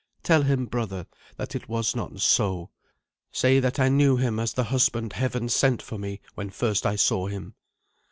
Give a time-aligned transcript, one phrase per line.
[0.23, 1.05] Tell him, brother,
[1.37, 2.71] that it was not so;
[3.31, 6.95] say that I knew him as the husband Heaven sent for me when first I
[6.95, 7.53] saw him."